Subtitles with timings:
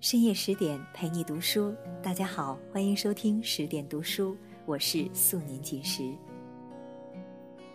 [0.00, 4.34] 深夜十点陪你读书，大家好，欢迎收听十点读书，
[4.64, 6.10] 我是素年锦时。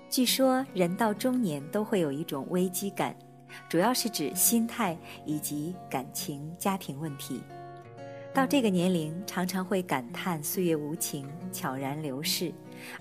[0.10, 3.16] 据说人到中年都会有一种危机感，
[3.70, 7.44] 主要是指心态以及感情、家庭问题。
[8.34, 12.52] 到这个年龄，常常会感叹岁月无情，悄然流逝，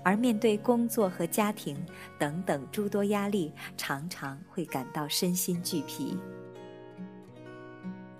[0.03, 1.75] 而面对工作和家庭
[2.19, 6.15] 等等诸多压力，常常会感到身心俱疲。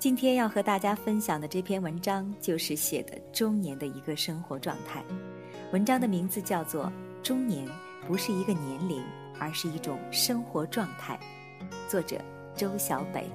[0.06, 5.04] 今天要和大家分享的这篇文章，就是写的中年的一个生活状态。
[5.74, 6.86] 文章的名字叫做
[7.24, 7.68] 《中年
[8.06, 9.04] 不是一个年龄，
[9.40, 11.20] 而是一种生活状态》，
[11.90, 12.22] 作者
[12.56, 13.28] 周小北。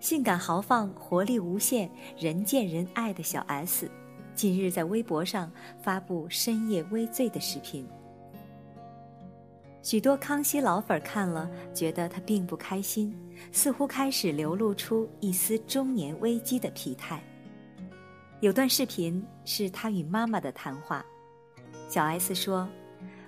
[0.00, 3.90] 性感豪放、活力无限、人见人爱的小 S，
[4.36, 5.50] 近日在微博上
[5.82, 7.88] 发布深夜微醉的视频。
[9.82, 13.16] 许多康熙老粉看了，觉得他并不开心，
[13.50, 17.22] 似乎开始流露出一丝中年危机的疲态。
[18.40, 21.04] 有段视频是他与妈妈的谈话，
[21.88, 22.68] 小 S 说：“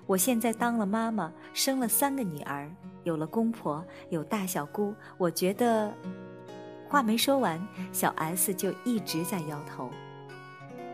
[0.05, 2.70] 我现在当了妈妈，生了三个女儿，
[3.05, 5.91] 有了公婆，有大小姑，我觉得……”
[6.87, 9.89] 话没说完，小 S 就一直在摇头。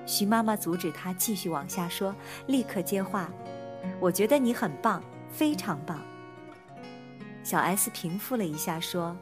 [0.06, 2.14] 徐妈妈阻止她继续往下说，
[2.46, 3.30] 立刻接话
[4.00, 6.00] ：“我觉得你很棒，非常棒。”
[7.42, 9.16] 小 S 平复了一下说：“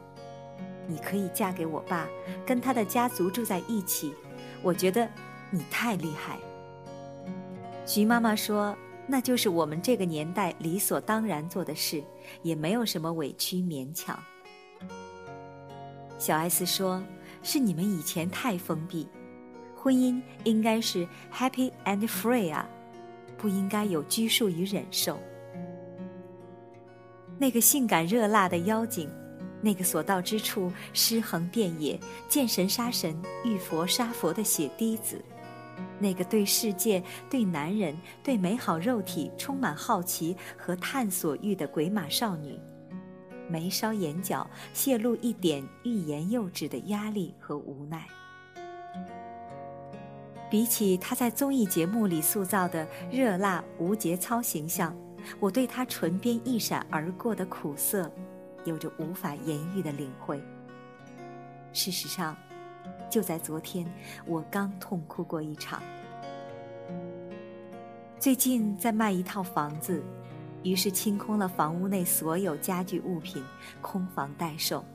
[0.87, 2.07] 你可以嫁给我爸，
[2.45, 4.13] 跟他的家族住在一起。
[4.61, 5.09] 我觉得
[5.49, 6.37] 你太厉害。”
[7.85, 8.75] 徐妈妈说
[9.05, 12.01] ：“那就是我们这个年代理所当然做的事，
[12.41, 14.17] 也没有什么委屈勉强。”
[16.17, 17.03] 小 S 说
[17.43, 19.09] ：“是你们以前太封闭，
[19.83, 22.65] 婚姻应该是 happy and free 啊，
[23.37, 25.19] 不应该有拘束与忍受。”
[27.37, 29.09] 那个性感热辣的妖精，
[29.61, 31.99] 那个所到之处尸横遍野、
[32.29, 35.21] 见神杀神、遇佛杀佛的血滴子，
[35.99, 37.93] 那个对世界、对男人、
[38.23, 42.57] 对美好肉体充满好奇和探索欲的鬼马少女。
[43.49, 48.07] 眉梢眼角泄露一点欲言又止的压力和无奈。
[50.53, 54.95] 比起他在综艺节目里塑造的热辣无节操形象，
[55.39, 58.07] 我对他唇边一闪而过的苦涩，
[58.63, 60.39] 有着无法言喻的领会。
[61.73, 62.37] 事实上，
[63.09, 63.91] 就在昨天，
[64.27, 65.81] 我刚痛哭过一场。
[68.19, 70.03] 最近在卖一套房子。
[70.61, 73.43] 于是清空了房屋内所有家具物品，
[73.81, 74.85] 空房待售。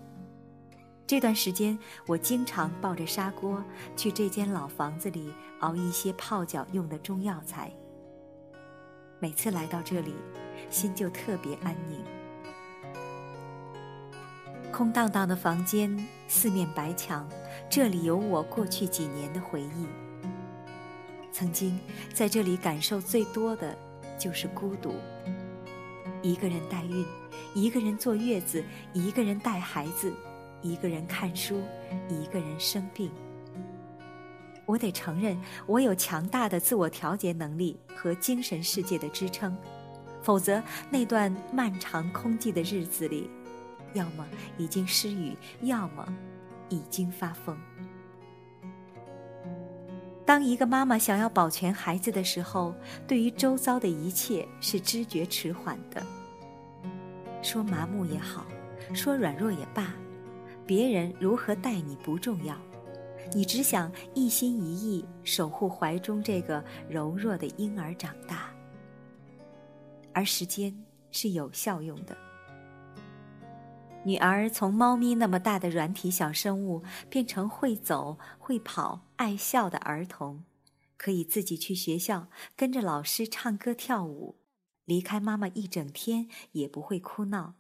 [1.09, 3.65] 这段时间，我经常抱着砂锅
[3.97, 7.73] 去这间老房子里熬一些泡脚用的中药材。
[9.19, 10.13] 每次来到这里，
[10.69, 12.05] 心就特别安宁。
[14.71, 17.27] 空荡荡的房间，四面白墙，
[17.71, 19.87] 这里有我过去几年的回忆。
[21.33, 21.81] 曾经
[22.13, 23.75] 在这里感受最多的，
[24.19, 24.95] 就是孤独。
[26.21, 27.03] 一个人代孕，
[27.55, 30.13] 一个人坐月子，一个人带孩子，
[30.63, 31.63] 一个人看书，
[32.09, 33.11] 一个人生病。
[34.67, 39.57] 我得承认，我有强大的自我调节能力和精神世界的支撑，
[40.23, 43.31] 否则那段漫长空寂的日子里，
[43.95, 44.27] 要么
[44.59, 46.07] 已经失语，要么
[46.69, 47.57] 已经发疯。
[50.27, 52.75] 当一个妈妈想要保全孩子的时候，
[53.07, 56.03] 对于周遭的一切是知觉迟缓的。
[57.41, 58.45] 说麻木也好，
[58.93, 59.95] 说软弱也罢，
[60.69, 62.55] 别人如何待你不重要，
[63.33, 68.55] 你只想一心一意守护怀中这个柔弱的婴儿长大。
[70.13, 72.15] 而时间是有效用的。
[74.05, 80.45] 女儿从猫咪那么大的软体小生物，变成会走、会跑、爱笑的儿童，
[80.99, 84.37] 可以自己去学校，跟着老师唱歌跳舞，
[84.85, 87.55] 离开妈妈一整天也不会哭闹。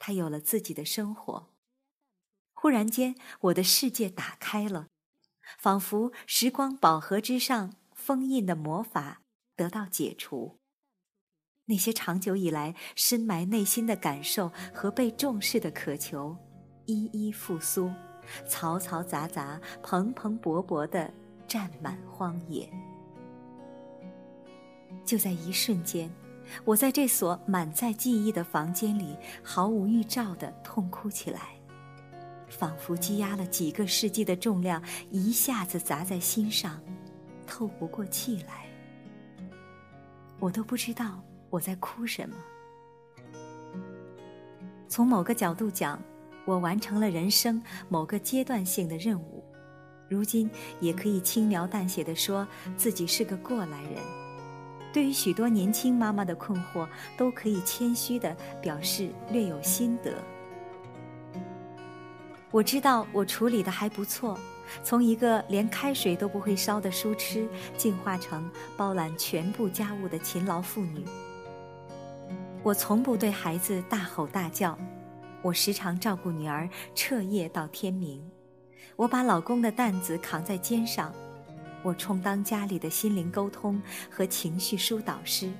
[0.00, 1.50] 她有了自己的生活。
[2.66, 4.88] 忽然间，我的世界打开了，
[5.56, 9.20] 仿佛时光宝盒之上封印的魔法
[9.54, 10.58] 得到解除。
[11.66, 16.36] 那些长久以来深埋内心的感受和被重视的渴求，
[16.86, 17.88] 一一复苏，
[18.48, 21.14] 嘈嘈杂杂、蓬蓬勃勃地
[21.46, 22.68] 占满荒野。
[25.04, 26.10] 就在一瞬间，
[26.64, 31.55] 我在这所满载记忆的房间里，毫无预兆地痛哭起来，
[32.48, 36.80] 仿佛积压了几个世纪的重量一下子砸在心上，
[37.46, 38.66] 透不过气来。
[40.38, 42.36] 我都不知道我在哭什么。
[44.88, 46.00] 从某个角度讲，
[46.44, 49.44] 我完成了人生某个阶段性的任务，
[50.08, 50.48] 如今
[50.80, 52.46] 也可以轻描淡写的说
[52.76, 53.94] 自己是个过来人。
[54.92, 56.88] 对于许多年轻妈妈的困惑，
[57.18, 60.14] 都可以谦虚的表示略有心得。
[62.56, 64.38] 我知道我处理的还不错，
[64.82, 71.04] 从一个连开水都不会烧的书痴，进化成包揽全部家务的勤劳妇女。
[72.62, 74.78] 我从不对孩子大吼大叫，
[75.42, 78.26] 我时常照顾女儿彻夜到天明。
[78.96, 81.12] 我把老公的担子扛在肩上，
[81.82, 83.78] 我充当家里的心灵沟通
[84.10, 85.52] 和情绪疏导师。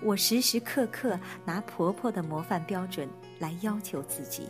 [0.00, 3.06] 我时时刻刻拿婆婆的模范标准
[3.38, 4.48] 来要求自己。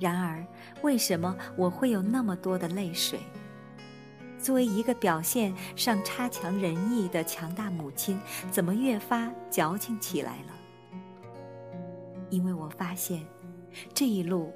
[0.00, 0.44] 然而，
[0.82, 3.20] 为什么我会有那么多的泪水？
[4.40, 10.54] 作为一个表现上差强人意的强大母亲，怎么越发矫情起来了？
[12.30, 13.26] 因为我发现，
[13.92, 14.54] 这一路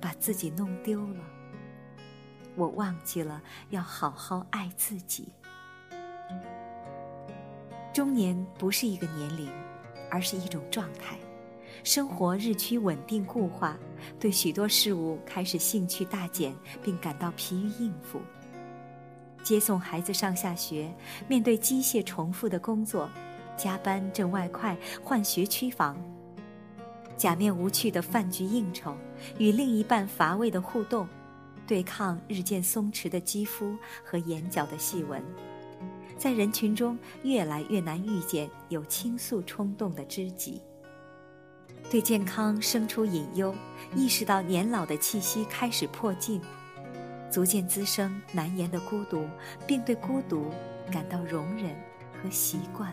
[0.00, 1.24] 把自己弄丢了。
[2.54, 5.28] 我忘记了要好好爱自己。
[7.94, 9.50] 中年不是一个年龄，
[10.10, 11.16] 而是一种状态。
[11.84, 13.76] 生活日趋稳定固化，
[14.18, 18.20] 对许多事物开始兴趣大减，并感到疲于应付。
[19.42, 20.92] 接送孩子上下学，
[21.26, 23.08] 面对机械重复的工作，
[23.56, 25.96] 加班挣外快换学区房，
[27.16, 28.94] 假面无趣的饭局应酬，
[29.38, 31.08] 与另一半乏味的互动，
[31.66, 33.74] 对抗日渐松弛的肌肤
[34.04, 35.22] 和眼角的细纹，
[36.18, 40.60] 在人群中越来越难遇见有倾诉冲动的知己，
[41.90, 43.54] 对健康生出隐忧，
[43.94, 46.40] 意识到年老的气息开始迫近。
[47.30, 49.26] 逐渐滋生难言的孤独，
[49.66, 50.50] 并对孤独
[50.90, 51.74] 感到容忍
[52.22, 52.92] 和习惯。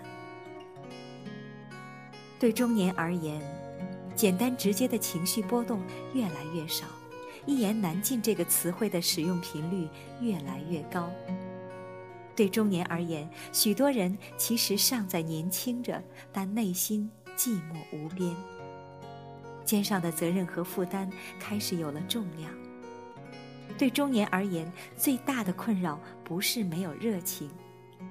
[2.40, 3.42] 对中年而言，
[4.16, 5.82] 简单直接的情绪波动
[6.14, 6.86] 越来越少，
[7.46, 9.90] 一言难尽这个词汇的使用频率
[10.22, 11.10] 越来越高。
[12.34, 16.02] 对中年而言，许多人其实尚在年轻着，
[16.32, 18.36] 但内心寂寞无边，
[19.66, 21.10] 肩上的责任和负担
[21.40, 22.52] 开始有了重量。
[23.78, 27.50] 对中年而言，最大的困扰不是没有热情，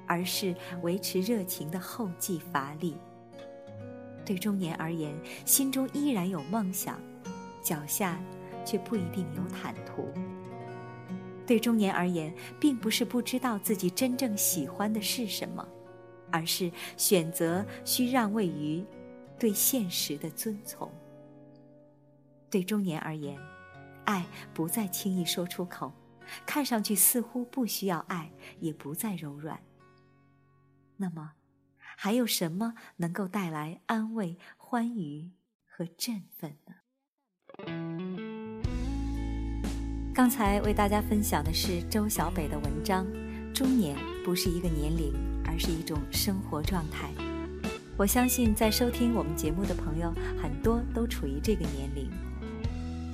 [0.07, 2.97] 而是维持热情的后继乏力。
[4.27, 5.15] 对中年而言，
[5.47, 7.01] 心中依然有梦想，
[7.63, 8.21] 脚下
[8.65, 10.09] 却不一定有坦途。
[11.47, 15.67] 对中年而言，并不是不知道自己真正喜欢的是什么，
[16.31, 18.85] 而是选择需让位于
[19.39, 20.91] 对现实的遵从。
[22.55, 23.37] 对中年而言。
[24.05, 25.93] 爱不再轻易说出口，
[26.47, 28.31] 看上去似乎不需要爱，
[28.61, 29.61] 也不再柔软。
[30.97, 31.33] 那么，
[31.79, 35.33] 还有什么能够带来安慰、欢愉
[35.67, 36.75] 和振奋呢？
[40.15, 43.05] 刚才为大家分享的是周小北的文章：
[43.53, 45.13] 中年不是一个年龄，
[45.45, 47.11] 而是一种生活状态。
[47.97, 52.09] 我相信，在收听我们节目的朋友，很多都处于这个年龄。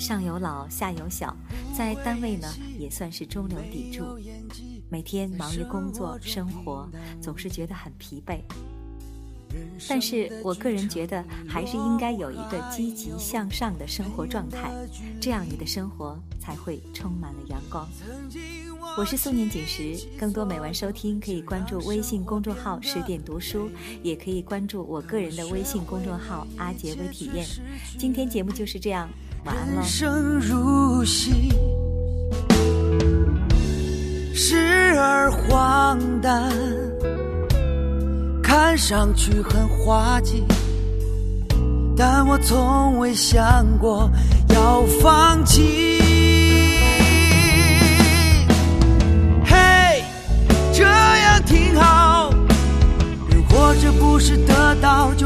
[0.01, 1.37] 上有老下有小，
[1.77, 2.49] 在单位呢
[2.79, 4.03] 也算是中流砥柱，
[4.89, 6.89] 每天忙于工作生活，
[7.21, 8.41] 总是觉得很疲惫。
[9.89, 14.73] 但是我个人觉得，还是应该有一个积极向上的生活状态，
[15.21, 17.87] 这样你的生活才会充满了阳光。
[18.97, 23.71] 我是素年锦时，更多美文收听可以关注微信公众号“十点读书”，
[24.03, 27.47] 也可以关注我个人的微信公众号“阿杰微体验”。
[27.97, 29.09] 今天节目就是这样。
[29.45, 31.51] 人生如戏，
[34.35, 34.57] 时
[34.99, 36.53] 而荒诞，
[38.43, 40.45] 看上去很滑稽，
[41.97, 44.11] 但我从未想过
[44.51, 45.90] 要放弃。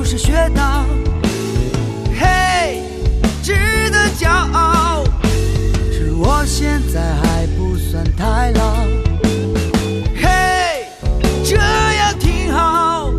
[0.05, 0.85] 是学到。
[2.21, 2.83] 嘿，
[3.43, 3.55] 值
[3.91, 5.03] 得骄傲，
[5.91, 8.87] 是我现在还不算太老。
[10.15, 10.87] 嘿，
[11.43, 13.11] 这样挺好，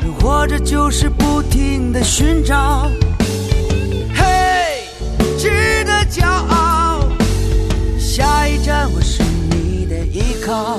[0.00, 2.90] 人活着就是不停的寻找。
[4.14, 4.84] 嘿，
[5.38, 7.06] 值得骄傲，
[7.98, 10.78] 下一站我是你的依靠。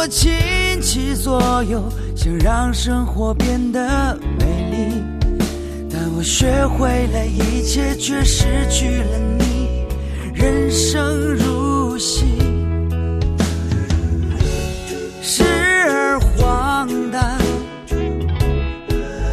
[0.00, 0.32] 我倾
[0.80, 1.84] 其所有，
[2.16, 5.04] 想让生活变得美丽，
[5.92, 9.84] 但我学会了一切，却失去了你。
[10.32, 12.24] 人生如戏。
[15.20, 17.36] 时而荒诞，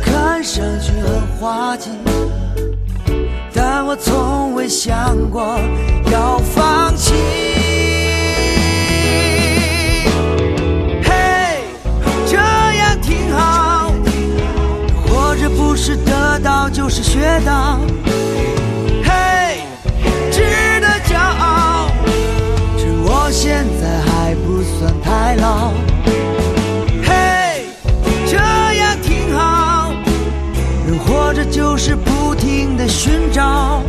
[0.01, 1.91] 看上去很滑稽，
[3.53, 5.57] 但我从未想过
[6.11, 7.13] 要放弃。
[15.87, 17.79] 是得到就是学到。
[19.05, 19.61] 嘿，
[20.29, 20.41] 值
[20.81, 21.89] 得骄傲。
[22.77, 25.71] 趁我现在还不算太老。
[27.05, 27.67] 嘿，
[28.25, 29.93] 这样挺好。
[30.85, 33.81] 人活着就是不停的寻找。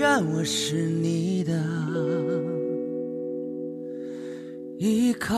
[0.00, 1.52] 愿我是你的
[4.78, 5.36] 依靠。